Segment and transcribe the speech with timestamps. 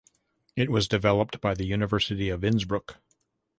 [0.55, 2.97] It was developed by the University of Innsbruck.